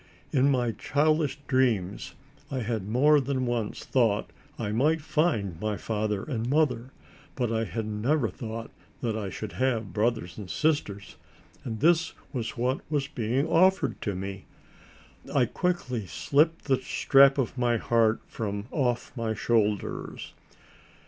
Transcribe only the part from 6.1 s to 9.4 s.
and mother, but I had never thought that I